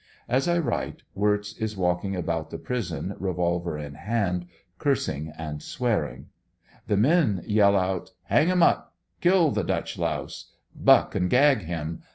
[0.27, 4.47] As I write Wirtz is walking about the prison revolver in hand,
[4.79, 6.29] cursing and swearing
[6.87, 12.01] The men j^ell out ''Hang him up!" "Kill the Dutch louse!" 'Buck and gag him!"